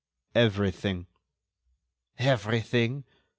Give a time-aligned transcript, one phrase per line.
[0.33, 1.05] "Everything."
[2.17, 3.03] "Everything?